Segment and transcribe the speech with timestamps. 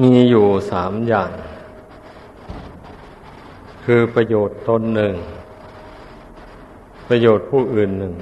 [0.00, 1.30] มีอยู่สามอย่าง
[3.84, 5.14] คือประโยชน์ตนหนึ่ง
[7.08, 8.14] ประโยชน์ผู้อื่นหนึ่ง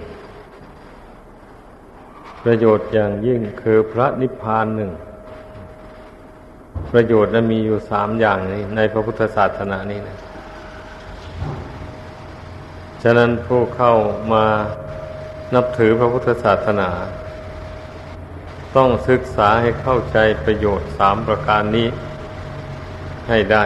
[2.44, 4.90] ประโยชน์อย่างยิ่งคือพระนิพพานหนึ่ง
[6.92, 10.18] ประโยชน์นั้นมีอยู่สามอย่างนี้ในพระพุทธศาสนานี้นะ
[13.02, 13.94] ฉะนั้นผู้เข้า
[14.32, 14.44] มา
[15.54, 16.88] นับถือพระพุทธศาสนา
[18.77, 21.88] ต้องศึกษาให้เข้าใจประโยชน์สามประการนี้
[23.28, 23.64] ให้ได้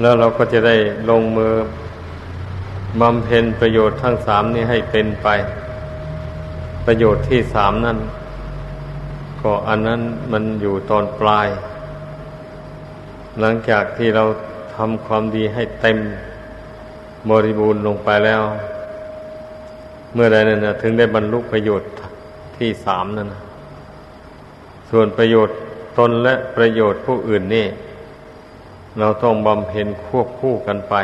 [0.00, 0.76] แล้วเราก็จะได้
[1.10, 1.52] ลงมือ
[3.00, 5.28] บำเพ็ญประโยชน์ทั้งสามนี้ให้เป็นไป
[6.86, 7.98] ประโยชน์ที่สามนั่น
[9.42, 10.00] ก็อันนั้น
[10.32, 11.48] มันอยู่ตอนปลาย
[13.40, 14.24] หลังจากที่เรา
[14.76, 15.98] ทำความดีให้เต็ม
[17.30, 18.42] บริบูรณ์ลงไปแล้ว
[20.14, 21.88] เมื่อใดนั่นถึงได้บรรลุประโยชน์
[22.60, 23.42] ที่สามนั่นนะ
[24.90, 25.56] ส่วนประโยชน์
[25.98, 27.66] ตนและประโยชน์ผู้อื่นนี่
[28.98, 30.94] เราต้องบำเพ็ญควบคู่กันไป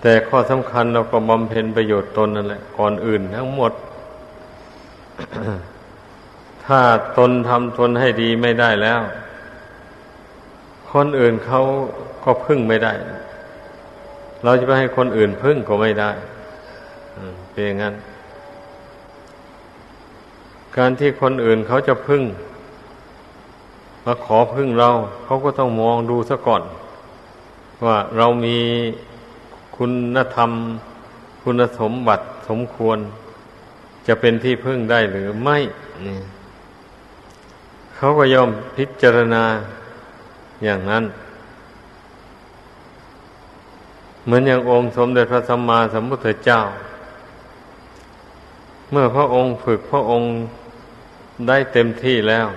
[0.00, 3.72] แต่ข้อสำคัญเราก็บำเพ็ญประโยชน์ตนนั่นแหละก่อนอื่นทั้งหมด
[6.64, 6.80] ถ้า
[7.18, 9.00] ตนทำตนให้ดีไม่ได้แล้ว
[10.92, 11.62] คนอื่นเขา
[12.24, 12.92] ก็พึ่งไม่ได้
[14.44, 16.10] เราจะไปให้คนอื่นพึ่งก็ไม่ได้
[17.50, 17.94] เป็นอย่างนั้น
[20.76, 22.22] การที่คนอื่นเขาจะพึ่ง
[24.04, 24.88] มาขอพึ่งเรา
[25.24, 26.62] เขาก็ต้องมองดูซะก่อน
[27.84, 28.58] ว่าเรามี
[29.76, 29.84] คุ
[30.14, 30.50] ณธรรม
[31.42, 32.98] คุณสมบัติสมควร
[34.06, 35.56] จะเป็นที่พึ่งได้หรือไม่
[36.06, 36.18] นี่
[37.96, 39.44] เขาก็ยอมพิจารณา
[40.64, 41.04] อย่างนั้น
[44.24, 46.60] เหมือนอย่างองค์สมเด็จพระสัมมาสัมพุทธเจ้า
[48.90, 50.28] เมื่อพระองค์ฝึกพระองค์
[51.48, 52.48] ได้เต็มที่แล้ว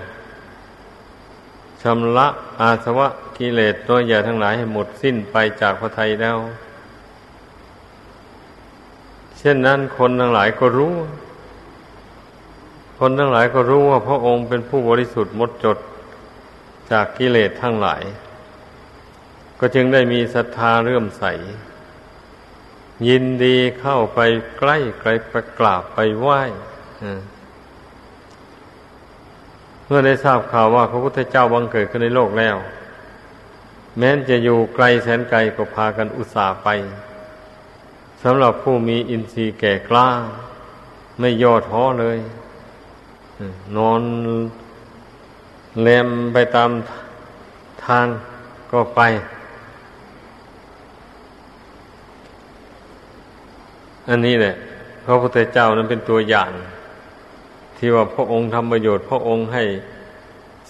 [1.81, 2.27] ชำระ
[2.61, 6.37] อาสวะกิเลสตัวใหญ่ทั้งหลายให้หมดสิ้นไปจากพระไทยแล้ว
[9.37, 10.95] เช่นนั้นคนทั้งหลายก็รู้
[12.99, 15.77] คนทั้งหลายก็รู้ว่าพระองค์เป็นผู้บริสุทธิ์หมดจด
[16.91, 18.03] จากกิเลสทั้งหลาย
[19.59, 21.23] ก็จึงได้มีศรัทธาเรื่มใส
[23.07, 24.19] ยินดีเข้าไป
[24.57, 26.41] ใกล้ไกลไปกราบไปไหว้
[29.87, 32.55] เมื่อได้ทราบข่าวว่าพระพุทธเจ้าบังเกิดขึ้นในโลกแล้ว
[33.97, 36.67] แม้นจะอยู่ไกลแสนไกลก็พากันอุตส่าห์ไป
[38.23, 40.09] สำหรับผู้มีอินทรีย์แก่กล้า
[41.19, 42.17] ไม่ย่อท้อเลย
[43.77, 44.01] นอน
[45.81, 46.69] แลมไปตาม
[47.85, 48.07] ทาง
[48.71, 49.01] ก็ไป
[54.09, 54.53] อันนี้แหละ
[55.05, 56.51] พระพุทธเจ้านั้นเป็นตัวอย่าง
[57.77, 59.63] ที่ว่าพระองค์ทำประโยชน์ พระองค์ให้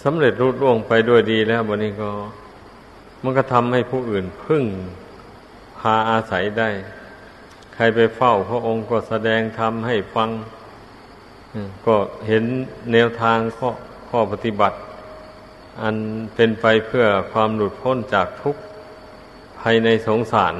[0.02, 2.10] สำเร็จรุ่ร่วงไปด้วยดีแล้ววันนี้ก็
[3.22, 4.64] มันก็ทำให้ผู้อื่นพึ่ง
[5.78, 6.70] พาอาศัยได้
[7.74, 10.30] ใครไปเฝ้า พระองค์ก็แสดงธรรมให้ฟัง
[11.86, 11.96] ก็
[12.26, 12.44] เห็น
[12.92, 13.70] แนวทางข้อ
[14.08, 14.76] ข้อปฏิบัติ
[15.82, 15.96] อัน
[16.34, 18.60] เป็นไปเพื่อความหลุดพ้นจากทุกข์
[19.60, 20.54] ภายในสงสาร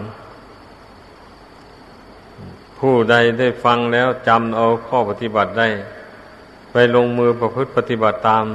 [2.78, 5.68] ผู้ใดได้ฟังแล้วจำเอาข้อปฏิบัติได้
[6.78, 8.46] ไปลงมือประพฤติปฏิบัติตาม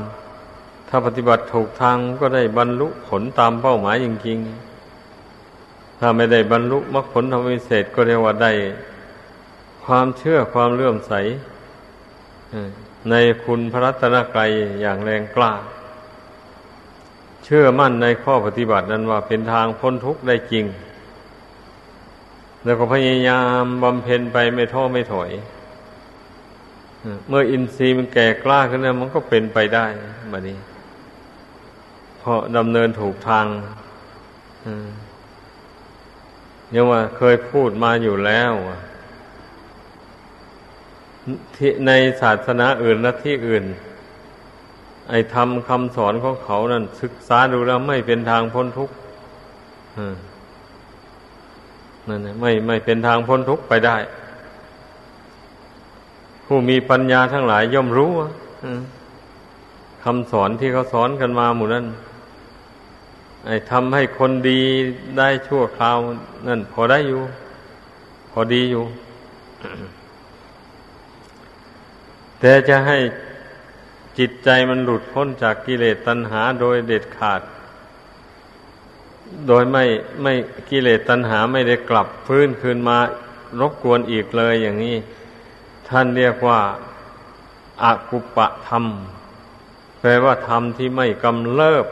[0.89, 8.51] ถ้าปฏิบัติถูกทางก็ได้บรรลุผลตามเป้าหมายจริงๆ ถ้าไม่ได้บรรลุมรรคผลธรรมวิเศษก็เรียกว่าได้
[9.85, 11.13] ความเชื่อความเลื่อมใส
[13.09, 15.53] ในคุณพระรัตนกรัยอย่างแรงกล้า
[17.43, 20.65] เชื่อมั่นในข้อปฏิบัตินั้นว่าเป็นทางพ้นทุกข์ได้จริง
[22.63, 25.31] แล้วก็พยายามบำเพ็ญไปไม่ท้อไม่ถอย
[27.27, 29.85] เมื่ออินทรีย์มันแก่กล้าขึ้นแล้วมันก็เป็นไปได้
[30.31, 30.57] บัดนี้
[32.19, 33.45] เพราะดำเนินถูกทาง
[36.75, 38.51] ยังว่าเคยพูดมาอยู่แล้ว
[41.87, 43.63] ในศาสนาอื่นและที่อื่น
[45.09, 48.93] ไอ้ทำคำสอนของเขานั่นศึกษาดูแล้วไม่เป็นทางพ้นทุกข์
[52.07, 53.97] นั่นไม่ไม่เป็นทางพ้นทุกข์ไปได้
[56.53, 58.11] ผู้มีปัญญาทั้งหลายย่อมรู้
[60.03, 61.85] คำสอนที่เขาสอนกันมาหมู่นั้น
[63.45, 64.61] ไอ้ทำให้คนดี
[65.17, 65.97] ได้ชั่วคราว
[66.47, 67.21] นั่นพอได้อยู่
[68.31, 68.83] พอดีอยู่
[72.39, 72.97] แต่จะให้
[74.19, 77.41] จิตใจมันหลุดพ้นจากกิเลสตัณหาโดยเด็ดขาด
[79.47, 79.83] โดยไม่
[80.23, 80.33] ไม่
[80.69, 82.97] กิเลสตัณหาไม่ได้กลับฟื้นคืนมา
[83.59, 84.97] รบกวนอีกเลยอย่างนี้
[85.91, 86.59] ท่านเรียกว่า
[87.83, 88.85] อากุปะธรรม
[89.99, 91.85] แปลว่าธรรมที่ไม่กำเริบ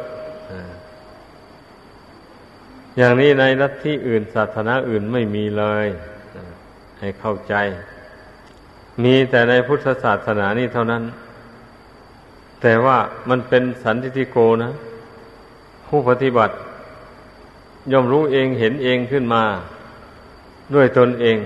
[2.98, 5.88] อย่างนี้ในลัทธิอื่นศาสนาอื่นไม่มีเลย
[7.00, 7.54] ให้เข้าใจ
[9.04, 11.04] มีแต่ในพุทธศาสนานี่เท่านั้น
[12.62, 12.98] แต่ว่า
[13.30, 14.72] มันเป็นสันติโกนะ
[15.88, 16.54] ผู้ปฏิบัติ
[17.92, 19.44] ย่อมรู้เองเห็นเองขึ้นมา
[20.74, 21.38] ด้วยตนเอง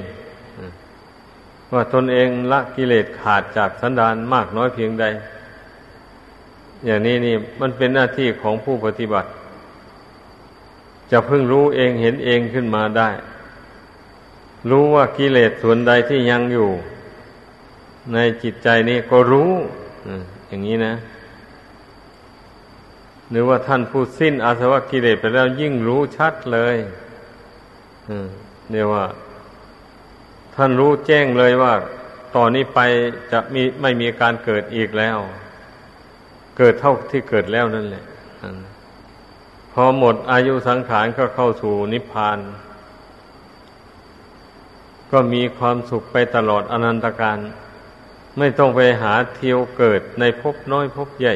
[1.73, 5.05] ว่าตนเองละกิเลสขาดจากสันดานมากน้อยเพียงใด
[6.85, 9.29] อย่างนี้นี่มันเป็นหน้าที่ของผู้ปฏิบัติ
[11.11, 13.09] จะเพิ่งรู้เองเห็นเองขึ้นมาได้
[14.69, 16.69] รู้ว่ากิเลสส่วนใดที่ยังอยู่
[18.13, 19.51] ในจิตใจนี้ก็รู้
[20.47, 20.93] อย่างนี้นะ
[23.31, 26.77] หรือว่าท่านผู้สิ้นอาสวะกิเลสไปแล้วยิ่งรู้ชัดเลย
[28.71, 29.05] เรียกว่า
[30.55, 31.73] ท่านรู้แจ้งเลยว่า
[32.35, 32.79] ตอนนี้ไป
[33.31, 35.17] จะมีไม่มีการเกิดอีกแล้ว
[36.57, 38.03] เกิดเท่าที่เกิดแล้วนั่นแหละ
[39.73, 42.39] พอหมดอายุสังขารก็เข้าสู่นิพพาน
[45.11, 47.39] ก็มีความสุขไปตลอดอนันตการ
[48.37, 51.35] ไม่ต้องไปหาเที่ยวเกิดในภพน้อยภพใหญ่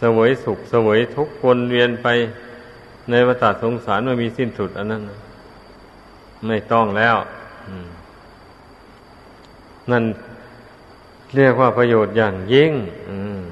[0.00, 2.08] สวยสุขสวยทุกข์วนเวียนไป
[3.10, 5.02] ในวัฏสงสารไม่มีสิ้นสุดอันนั้น
[6.46, 7.16] ไม่ต้องแล้ว
[9.90, 10.04] นั่น
[11.36, 12.72] เรียกว่าประโยชน์อย่างยิ่ง
[13.10, 13.44] อืม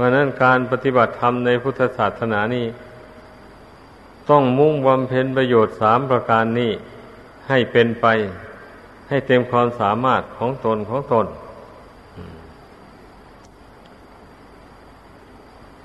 [0.00, 2.66] พราะนั้นการปฏิบัติธรรมในพุทธศาสนานี้
[4.30, 6.72] ต้องมุ่งบำเพ็ญประโยชน์สามประการนี้
[7.48, 8.06] ให้เป็นไป
[9.08, 11.26] ให้เต็มความสามารถของตนของตน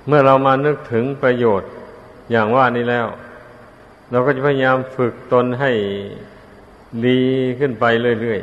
[0.07, 1.69] เมื่อเรามานึกถึงประโยชน์
[2.31, 3.07] อย่างว่านี้แล้ว
[4.11, 5.71] เราก็จะพยายามฝึกตนให้
[7.07, 7.19] ดี
[7.59, 7.85] ขึ้นไป
[8.21, 8.41] เรื่อย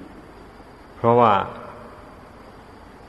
[0.00, 1.34] ๆ เพราะว่า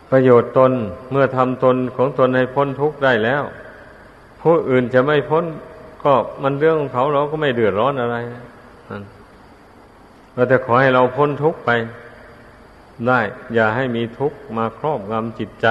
[0.10, 0.72] ประโยชน์ตน
[1.12, 3.44] เมื่อทำตนของตนให้พ้นทุกข์ได้แล้ว
[4.42, 5.46] ผู้อื่นจะไม่พ้น
[6.04, 6.14] ก็
[6.44, 8.18] มันเรื่องของเขาเราก็ไม่เดือดร้อนอะไร
[10.34, 11.70] เราแต่ขอให้เราพ้นทุกข์ไป
[13.08, 13.20] ได้
[13.54, 15.68] อย่าให้มีทุกข์มาครอบงำจิตใจ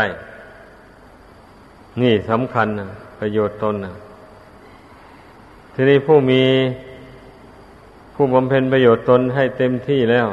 [2.00, 2.88] นี่สำคัญนะ
[3.18, 3.94] ประโยชน์ตนนะ
[5.74, 6.42] ทีนี้ผู้มี
[8.20, 10.28] ผู้บำเพ็ญประโยชน์ตนให้เต็มที่แล้ว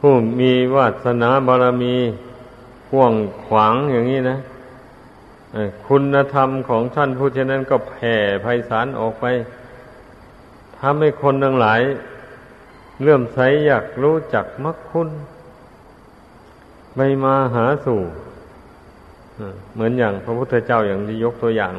[0.00, 1.94] ผู้มีวาสนาบารมี
[2.90, 3.14] กว้าง
[3.44, 4.38] ขวางอย่างนี้นะ
[5.86, 9.24] คุณธรรมของท่านผู้เช่นนั้นก็แผ่ไพศาลออกไป
[10.78, 11.80] ทำให้คนทั้งหลาย
[13.02, 15.08] เลื่อมใสอยากรู้จักมรรคคุณ
[16.94, 18.00] ไปมาหาสู่
[19.74, 21.74] เหมือนอย่างพระพุทธเจ้าอย่างที่ยกตัวอย่าง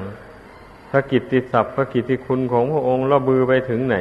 [0.90, 3.98] พระกิตติศัพท์พระกิตติคุณของพระองค์ระบือไปถึงไหน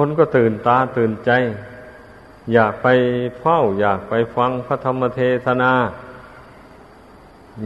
[0.00, 1.30] คนก็ตื่นตาตื่นใจ
[2.52, 2.86] อยากไป
[3.40, 5.72] เฝ้า อยากไปฟังพระธรรมเทศนา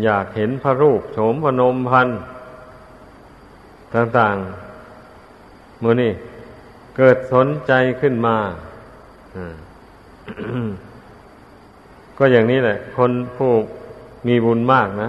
[0.04, 2.08] อยากเห็นพระรูปโฉมพนมพัน
[3.94, 6.12] ต่างๆมือนี่
[6.96, 8.36] เกิดสนใจขึ้นมา
[12.18, 13.52] ก็อย่างนี้แหละ คนผู้
[14.26, 15.08] มีบุญมากนะ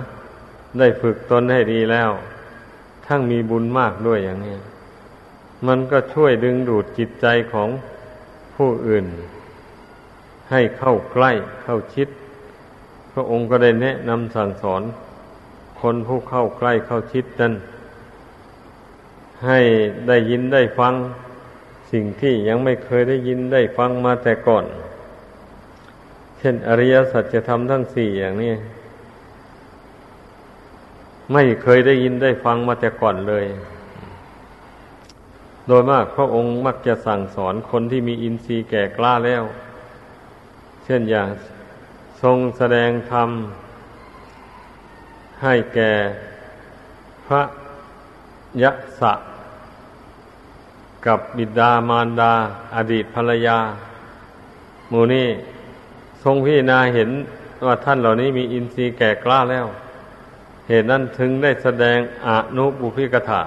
[0.79, 2.09] ได้ฝึกตนให้ดีแล้ว
[3.05, 4.55] ทั้งมีบุญมากด้วยอย่างนี้
[5.67, 7.69] มันก็ช่วยดึงดูดจิตใจของ
[8.55, 9.05] ผู้อื่น
[10.51, 11.31] ให้เข้าใกล้
[11.63, 12.07] เข้าชิด
[13.13, 14.81] พระองค์ก็ได้แนะนำสั่งสอน
[15.81, 17.53] คนผู้เข้าใกล้เข้าชิดนั้น
[19.45, 19.59] ให้
[20.07, 20.93] ได้ยินได้ฟัง
[21.91, 24.65] สิ่งที่ยังไม่เคยได้ยินได้ฟังมาแต่ก่อน
[26.37, 28.53] เช่นอริยสัจธรรมทั้งสี่อย่างนี้
[31.33, 33.45] ไม่เคยได้ยินได้ฟังมาแต่ก่อนเลย
[35.67, 39.43] โดยมากพระองค์มักจะสั่งสอนคนที่มีอินทรีย์แก่กล้าแล้ว
[40.85, 41.27] เช่นอย่าง
[42.21, 43.29] ทรงแสดงธรรม
[45.43, 45.91] ให้แก่
[47.25, 47.43] พระ
[48.63, 49.13] ยะสะ
[51.05, 52.33] กับบิดามารดา
[52.75, 53.57] อดีตภรรยา
[54.91, 55.27] มูนี่
[56.23, 57.09] ทรงพิจารณาเห็น
[57.65, 59.65] ว่าท่านเหล่านี้มีอินทรีย์แก่กล้าแล้ว
[60.67, 63.43] เหตุนั้นถึงได้แสดงอนุบุพิกถา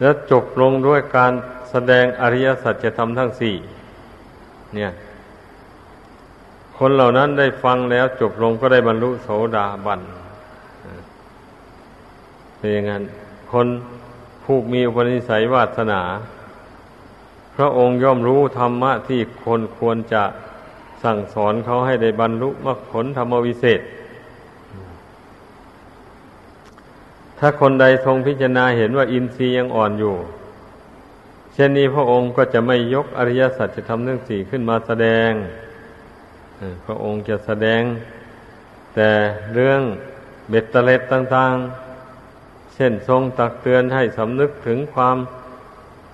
[0.00, 1.32] แล้วจบลงด้วยการ
[1.70, 3.54] แสดงอริยสัจธรรมทั้งสี่
[4.74, 4.90] เนี่ย
[6.78, 10.00] คนเหล่านั้นได้ฟังแล้วจบลงก็ได้บรรลุโสดาบัน
[12.56, 13.02] เป็นอย่างนั้น
[13.52, 13.66] คน
[14.44, 16.02] ผู้มีอุปนิสัยวาสนา
[17.56, 20.22] พระองค์ย่อมรู้ธรรมะที่คนควรจะ
[21.02, 23.80] สั่งสอนเขาให้ได้บรรลุมรรคผลธรรมวิเศษ
[27.38, 30.14] ถ้าคนใดทรงพิจารณาเห็นว่าอินทรีย์ยังอ่อนอยู่
[31.54, 35.30] เช่นนี้พระองค์ก็จะไม่ยกอริยสัจจะทำเรื่องสี่ขึ้นมาแสดง
[36.86, 37.82] พระองค์จะแสดง
[38.94, 39.10] แต่
[39.54, 39.80] เรื่อง
[40.48, 45.16] เบ็ดเตล็ดต่างๆ เช่นทรงตักเตือนให้สำนึกถึงความ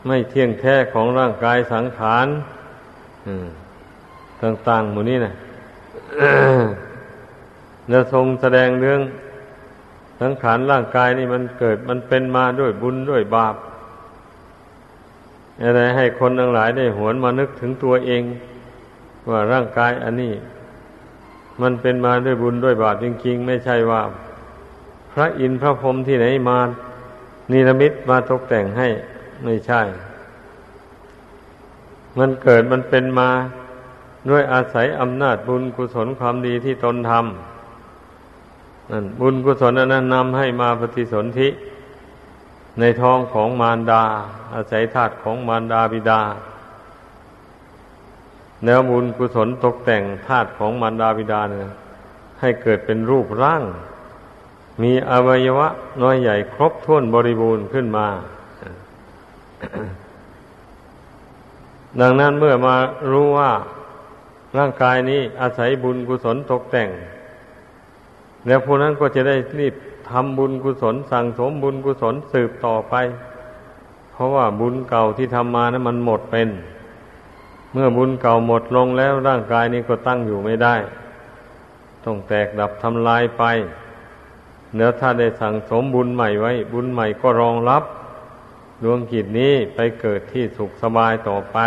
[0.07, 2.27] ไม่เที่ยงแท้ของร่างกายสังขาร
[4.43, 5.33] ต่างๆหมู่นี้นะ
[7.89, 9.01] แล้วทรงแสดงเรื่อง
[10.21, 13.55] สังขารร่างกายนี่มันเกิดมันเป็นมาด้วยบุญด้วยบาป
[15.63, 18.23] อะไรให้คนทั้งหลายได้หวนมานึกถึงตัวเอง
[19.29, 20.35] ว่าร่างกายอันนี้
[21.63, 24.03] มันเป็นมาด้วยบุญด้วยบาปจริงๆ ไม่ใช่ว่า
[25.13, 26.59] พระอินทร์พระพรหมที่ไหนมา
[27.51, 28.89] นิรมิตมาตกแต่งให้
[29.45, 29.83] ไม่ใช่
[32.19, 33.31] มันเกิดมันเป็นมา
[34.31, 37.60] ด้วยอาศัยอำนาจบุญกุศลความดีที่ตนทำ
[38.91, 41.49] นั่นบุญกุศลนั้นนำให้มาปฏิสนธิ
[42.81, 44.03] ในท้องของมารดา
[44.55, 46.21] อาศัยธาตุของมารดาบิดา
[48.65, 51.69] แล้วบุญกุศลตกแต่งธาตุของมารดาบิดาเนี่ย
[52.41, 53.63] ให้เกิดเป็นรูปร่าง
[54.83, 55.69] มีอวัยวะ
[56.03, 58.07] น้อยใหญ่ครบถ้วนบริบูรณ์ขึ้นมา
[62.01, 62.77] ดังนั้นเมื่อมา
[63.11, 63.53] รู้ว่า
[64.59, 66.89] ร่างกายนี้อาศัยบุญกุศลตกแต่ง
[68.47, 69.75] แล้วผู้นั้นก็จะได้รีบ
[70.11, 72.95] ทำบุญกุศล สั่งสมบุญกุศลสืบต่อไป
[74.13, 76.49] เพราะว่าบุญเก่าที่ทำมานะั้นมันหมดเป็น
[77.73, 80.75] เมื่อบุญเก่าหมดลงแล้วร่างกายนี้ก็ตั้งอยู่ไม่ได้
[82.05, 83.45] ต้องแตกดับทำลายไป
[84.75, 87.83] เนื้อถ้าได้สั่งสมบุญใหม่ไว้ บุญใหม่ก็รองรับ
[88.83, 91.59] ดวงกิจนี้ไปเกิดที่สุขสบายต่อไป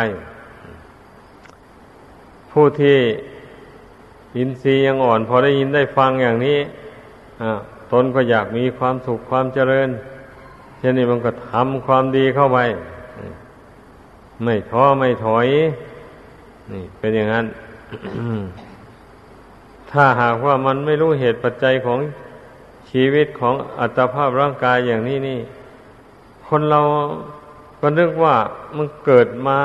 [2.51, 3.00] ผู้ที่
[4.38, 6.60] อินทรีย์ยังอ่อน พอได้ยินได้ฟังอย่างนี้
[7.92, 9.90] ตนก็อยากมีความสุขความเจริญ
[10.78, 12.60] เช่นนี้มันก็ทำความดีเข้าไป
[14.44, 15.48] ไม่ท้อไม่ถอย
[16.72, 17.46] นี่เป็นอย่างนั้น
[19.92, 22.00] ถ้าหากว่ามันไม่รู้เหตุปัจจัยของ
[22.92, 25.40] ชีวิตของอัตภาพร่างกายอย่างนี้นี่
[26.48, 26.82] คนเรา
[27.80, 28.36] ก็นึกว่า
[28.75, 29.60] มันเกิดมา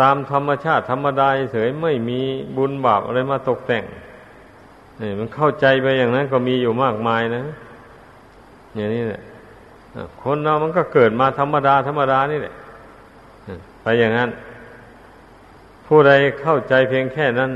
[0.00, 2.20] ตามธรรมชาติธรรมดาเฉยไม่มี
[2.56, 3.84] บุญบาปอะไรมาตกแต่ง
[5.00, 7.44] นี่มันเข้าใจไปอย่างนั้นก็มีอยู่มากมายนะ
[8.74, 9.22] อย่างนี้แหละ
[10.22, 12.54] คนเรามันก็เกิดมาธรรมดาธรรมดานี่แหละ
[13.82, 14.30] ไปอย่างนั้น
[15.86, 16.12] ผู้ใด
[16.42, 17.50] เข้าใจเพียงแค่นั้น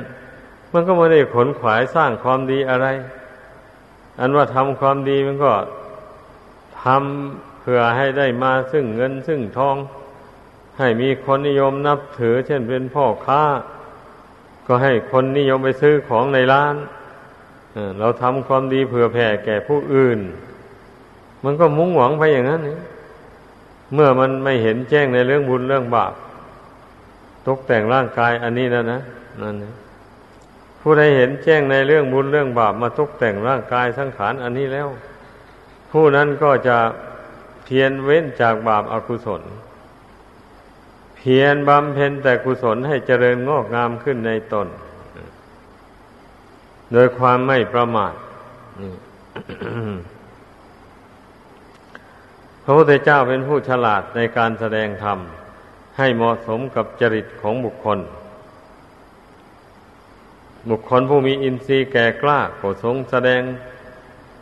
[0.72, 2.86] มันก็ไม่ได้ขนขวายสร้างความดีอะไร
[4.20, 5.52] อันว่าทำความดีมันก็
[6.82, 9.76] ทำเพื่อให้ได้มาซึ่งเงินซึ่งทอง
[10.78, 13.42] ให้มีคนนิยมนับถือ เช่นเป็นพ่อค้า
[14.66, 16.74] ก็ให้คนนิยมไปซื้อของในร้าน
[17.98, 20.18] เราทำความดีเผื่อแผ่แก่ผู้อื่น
[21.44, 22.60] มันก็มุ่งหวังไปอย่างนั้น
[23.94, 26.12] เมื่อมันไม่เห็นแจ้งในเรื่องบุญเรื่องบาป
[27.48, 29.00] ตกแต่งร่างกายอันนี้แล้วนะ
[29.42, 29.74] นั่นนะ
[30.80, 34.88] ผู้ใดเห็นแจ้งในเรื่องบุญเรื่องบาปมาตกแต่งร่างกายสังขารอันนี้แล้ว
[35.92, 36.78] ผู้นั้นก็จะ
[37.64, 39.42] เพียรเว้นจากบาปอากุศล
[41.22, 44.68] พียรบำเพ็ญแต่กุศลให้เจริญงอกงามขึ้นในตน
[46.92, 48.14] โดยความไม่ประมาท
[52.64, 55.18] พระพุทธเจ้าเป็นผู้ฉลาดในการแสดงธรรม
[55.98, 57.98] ให้เหมาะสมกับจริตของบุคคล
[60.70, 63.42] บุคคลผู้มีอินทรีย์แก่กล้าก็ทรงแสดง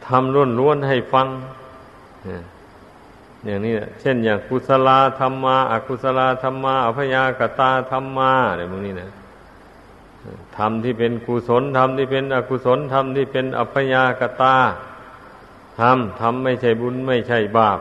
[0.06, 0.22] ธรรม
[0.58, 1.26] ล้วนๆให้ฟัง
[3.44, 4.88] อย่างนี้เช่นอย่างกุศล
[5.20, 9.10] ธรรมมาอกุศลธรรมมาอภยากตาธรรมมาอะไรพวกนี้นะ
[10.56, 14.56] ธรรมที่เป็นกุศลธรรมที่เป็นอกุศลธรรมที่เป็นอัพยากตา
[15.80, 17.78] ธรรมธรรมไม่ใช่บุญไม่ใช่บาป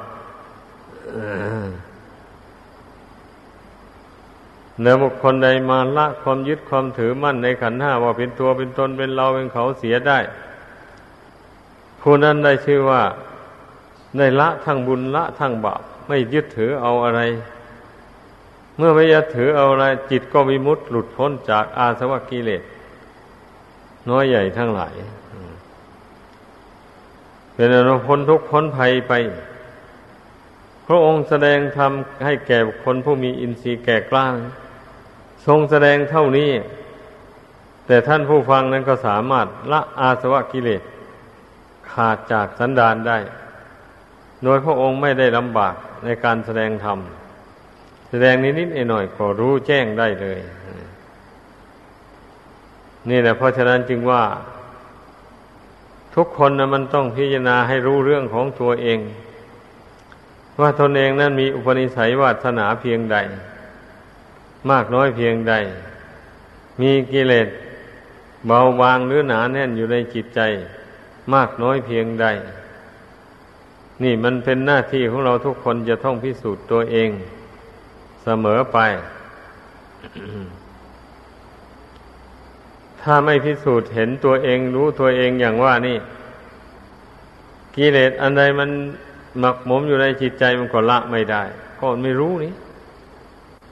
[4.81, 10.19] เนื้อบุคคลใดมาละความยึดความถือมั่นในขันห้าว่าเป็นตัวเป็นตนเป็นเราเป็นเขาเสียได้
[12.01, 13.01] ผู้นั้นได้ชื่อว่า
[14.17, 17.21] ได้ละทั้งบุญละทั้งบาปไม่ยึดถือเอาอะไร
[18.77, 22.61] เมื่อไม่ยึดถือเอาอะไร จิตก็วิมุตต์หลุดพ้นจากอาสวะกิเลส
[24.09, 24.93] น้อยใหญ่ทั้งหลาย
[27.53, 29.13] เป็นอนุพ้นทุกพ้นภัยไป
[30.87, 31.91] พระองค์แสดงธรรม
[32.25, 34.27] ให้แก่คนผู้มีอินทรีย์แก่กล้า
[35.45, 36.51] ทรงแสดงเท่านี้
[37.85, 40.81] แต่ท่านผู้ฟังนั้นก็สามารถละอาสวะกิเลส
[41.91, 43.17] ขาดจากสันดานได้
[44.43, 46.99] โดยพระองค์ไม่ได้ลำบากในการแสดงธรรม
[48.09, 50.39] แสดงนิดๆหน่อยๆก็รู้แจ้งได้เลย
[53.09, 54.23] นี่แหละเพราะฉะนั้นจึงว่า
[56.15, 58.99] ทุกคนนะมันต้องพิจารณาให้รู้เรื่องของตัวเอง
[60.59, 63.17] ว่าตนเองนั้นมีอุปนิสัยวาสนาเพียงใด
[64.69, 65.53] มากน้อยเพียงใด
[66.81, 67.47] มีกิเลส
[68.47, 70.39] เบาบางหรือหนาแน่นอยู่ในจิตใจ
[71.33, 72.25] มากน้อยเพียงใด
[74.03, 77.09] นี่มันเป็นหน้าที่ของเราทุกคนจะต้องพิสูจน์ตัวเอง
[78.23, 78.77] เสมอไป
[83.01, 85.97] ถ้าไม่พิสูจน์เห็นตัวเองรู้ตัวเองอย่างว่านี่
[87.75, 88.69] กิเลสอันใดมัน
[89.39, 91.43] หมักหมมอยู่ในจิตใจมันก็ละไม่ได้
[91.79, 92.53] ก็ไม่รู้นี่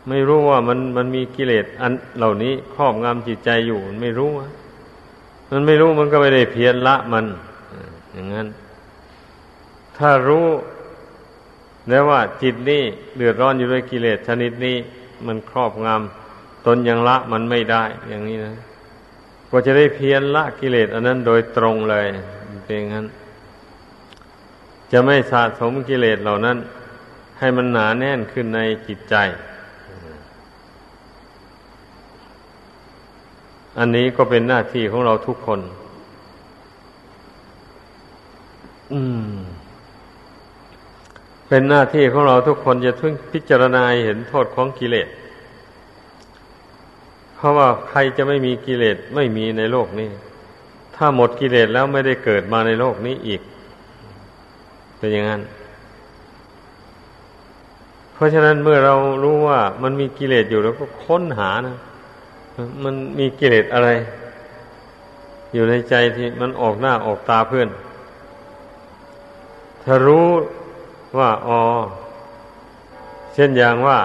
[0.09, 4.31] ไม่รู้ว่ามันมันมีกิเลสอันเหล่านี้ครอบงำจิตใจอยู่มันไม่รู้
[5.51, 7.25] มันไม่รู้มันก็ไม่ได้เพียรละมัน
[8.13, 8.47] อย่างนั้น
[9.97, 10.47] ถ้ารู้
[11.89, 12.83] แล้วว่าจิตนี้
[13.17, 14.77] เดือดร้อนอยู่ด้วยกิเลสชนิดนี้
[15.25, 18.53] มันครอบงำตนยังละมันไม่ได้ อย่างนี้นะ
[19.49, 22.07] ก็จะได้เพียรละกิเลสอันนั้นโดยตรงเลย
[22.65, 23.05] เป็นอย่างนั้น
[24.91, 26.57] จะไม่สะสมกิเลสเหล่านั้น
[27.39, 29.15] ให้มันหนาแน่นขึ้นในจิตใจ
[33.77, 35.59] อันนี้ก็เป็นหน้าที่ของเราทุกคน
[38.93, 39.01] อื
[39.31, 39.36] ม
[41.47, 45.07] เป็นหน้าที่ของเราทุกคนจะทึ่งพิจารณาเห็นโทษของกิเลส
[47.35, 50.09] เพราะว่าใครจะไม่มีกิเลสไม่มีในโลกนี้
[50.95, 53.41] ถ้าหมดกิเลสแล้วไม่ได้เกิดมาในโลกนี้อีก
[54.97, 55.41] เป็นอย่างนั้น
[58.13, 61.77] เพราะฉะนั้นเมื่อเรารู้ว่ามันมีกิเลสอยู่เราก็ค้นหานะ
[62.83, 63.89] มันมีกิเลสอะไร
[65.53, 67.69] อยู่ในใจที่มันออกหน้าออกตาเพื่อน
[69.83, 70.27] ถ้ารู้
[71.17, 71.61] ว่าอ๋อ
[73.33, 73.99] เช่นอย่างว่า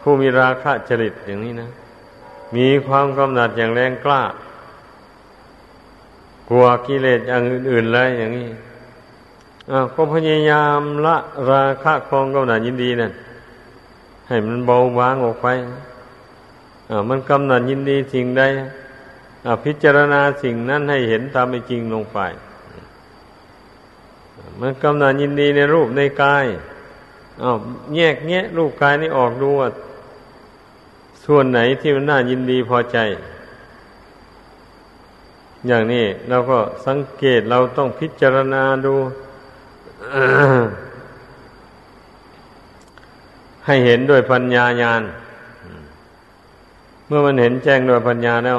[0.00, 1.70] ผู้มีราคะจริตอย่างนี้นะ
[2.56, 4.22] มีความกำหนัดอย่างแรงกล้า
[6.48, 8.48] กลัวกิเลสอย่างอื่นๆเลยอย่างนี้
[9.94, 11.16] ก็พยายามละ
[11.50, 13.12] ราคะความกำหนัดยินดีนั่น
[14.28, 15.46] ให้มันเบาบางออกไป
[17.08, 18.42] มันกำหนัดยินดีสิ่งใด
[19.64, 22.18] พิจารณาสิ่งนั้นให้เห็นตามเป็นจริงลงไป
[24.60, 26.46] มันกำหนัดยินดีในรูปในกาย
[27.42, 27.50] อา
[27.96, 29.68] แยกแยะรูปกายนี้ออกดูว่า
[31.24, 32.98] ส่วนไหนที่มันน่ายินดีพอใจ
[35.66, 38.94] อย่างนี้เราก็สังเกตเราต้องพิจารณาดู
[43.66, 45.02] ให้เห็นด้วยปัญญาญาณ
[47.06, 48.58] เมื่อมันเห็นแจ้งด้วยปัญญาแล้ว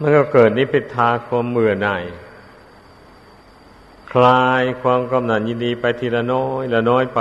[0.00, 2.02] มันก็เกิดนิพพิทาความเบื่อหน่าย
[4.12, 7.20] คลายความกำหนัดยินดีไปทีละน้อยละน้อยไป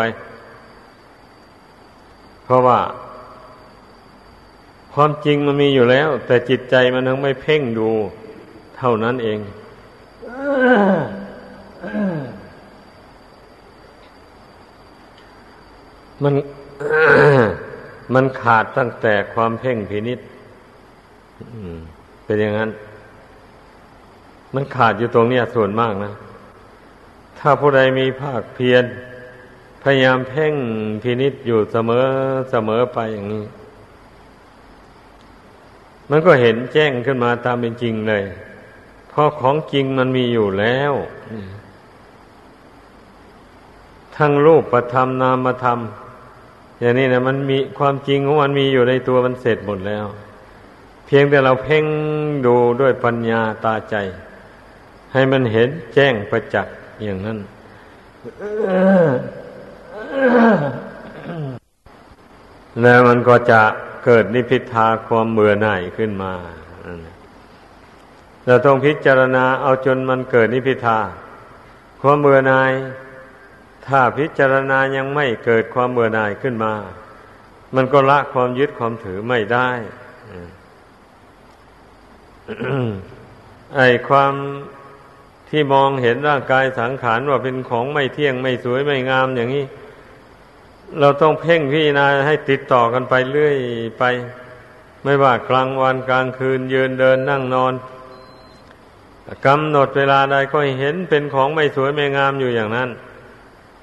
[2.44, 2.80] เพราะว่า
[4.94, 7.90] ความจริงมันมีอยู่แล้ว แต่จิตใจมันทั้งไม่เพ่งดู
[8.78, 9.40] เท่านั้นเอง
[16.24, 16.34] มัน
[18.14, 20.20] มันขาดตั้งแต่ความเพ่งพินิษ
[22.26, 22.70] เป็นอย่างนั้น
[24.56, 26.12] มันขาดอยู่ตรงนี้ส่วนมากนะ
[27.44, 28.84] ถ้าผู้ใดมีภาคเพียร
[29.84, 30.56] พยายามเพ่ง
[31.04, 32.06] พินิษอยู่เสมอ
[32.52, 33.46] เสมอไปอย่างนี้
[36.10, 38.24] มันก็เห็นแจ้งขึ้นมาตามเป็นจริงเลย
[39.10, 40.94] เพราะของจริงมันมีอยู่แล้ว
[44.16, 45.80] ทั้งรูปประธรรมนามธรรม
[46.80, 50.06] อย่างนี้นะมันมีความจริงของมันมีอยู่ในตัวมันเสร็จหมดแล้ว
[51.06, 51.86] เพียงแต่เราเพ่ง
[52.46, 53.96] ดูด้วยปัญญาตาใจ
[55.14, 57.38] ให้มันเห็นแจ้งประจักษ์ อย่างนั้น
[62.82, 63.62] แล้วมันก็จะ
[64.06, 66.34] เกิดนิพิทาความเบื่อหน่ายขึ้นมา
[68.46, 71.00] เราต้องพิจารณาเอาจนมันเกิดนิพิทา
[72.02, 72.72] ความเบื่อหน่าย
[73.88, 76.74] ถ้าพิจารณายังไม่เกิดความเบื่อหน่ายขึ้นมา
[77.76, 79.70] มันก็ละความยึดความถือไม่ได้
[83.76, 84.34] ไอความ
[85.52, 89.66] ที่มองเห็นร่างกายสังขารว่าเป็นของไม่เที่ยงไม่สวยไม่งามอย่างนี้
[91.00, 93.58] เราต้องเพ่งพิจารณาให้ติดต่อกันไปเรื่อย
[94.00, 94.04] ไป
[95.04, 97.74] ไม่ว่ากลางวันกลางคืนยืนเดินนั่งนอน
[99.46, 102.90] กำหนดเวลาใดก็เห็นเป็นของไม่สวยไม่งามอยู่อย่างนั้น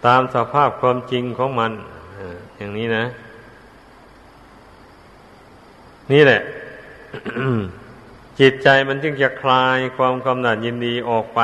[0.07, 1.73] ตามสภาพความจริงของมัน
[2.57, 3.05] อย่างนี้นะ
[6.13, 6.41] นี่แหละ
[8.41, 11.41] จิตใจมันจึงจะคลายความกำหนัดยินดีออกไป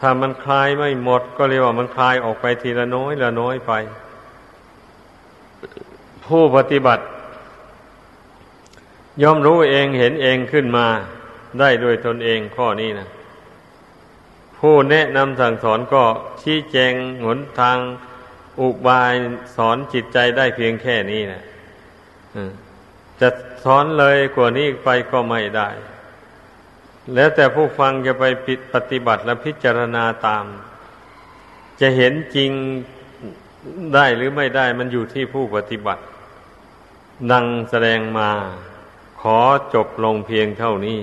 [0.00, 3.72] ถ้ามันคลายไม่หมดก็เรียกว่ามันคลายออกไปทีละน้อยละน้อยไป
[6.24, 7.04] ผู้ปฏิบัติ
[9.22, 10.86] ย่อมรู้เองเห็นเองขึ้นมา
[11.60, 13.08] ได้โดยตนเองข้อนี้นะ
[14.58, 16.02] ผู้แนะนำสั่งสอนก็
[16.42, 16.92] ชี้แจง
[17.24, 17.78] หนทาง
[18.60, 19.12] อุบาย
[19.56, 21.42] สอนจิตใจได้เพียงแค่นี้นะ
[23.20, 23.28] จะ
[23.64, 25.68] สอนเลยกว่านี้ไปก็ไม่ได้
[27.14, 28.24] แล้วแต่ผู้ฟังจะไป
[28.74, 30.44] ปฏิบัติและพิจารณาตาม
[31.80, 32.50] จะเห็นจริง
[33.94, 36.02] ได้หรือไม่ได้มันอยู่ที่ผู้ปฏิบัติ
[37.32, 38.30] ดังแสดงมา
[39.20, 39.38] ขอ
[39.74, 41.00] จบลงเพียงเท่านี้